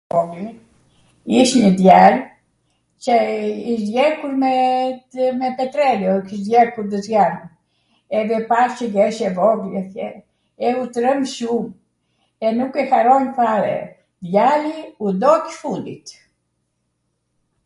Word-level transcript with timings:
ish 1.39 1.53
njw 1.61 1.73
djal 1.79 2.15
qw 3.01 3.07
ish 3.73 3.83
djegur 3.91 4.31
me 5.39 5.49
petreleo, 5.59 6.13
ish 6.35 6.41
djegur 6.47 6.85
nw 6.87 6.99
zjar, 7.07 7.33
edhe 8.19 8.35
e 8.41 8.47
pash 8.49 8.73
qw 8.79 8.85
jesh 8.95 9.19
e 9.27 9.29
vogwl 9.39 9.75
atje, 9.81 10.07
e 10.69 10.71
u 10.81 10.85
trembsh 10.95 11.33
shum, 11.41 11.65
e 12.45 12.55
nuk 12.59 12.73
e 12.81 12.87
haronj 12.91 13.27
fare, 13.37 13.77
djali 14.29 14.73
u 15.05 15.13
doq 15.25 15.45
furit, 15.59 16.07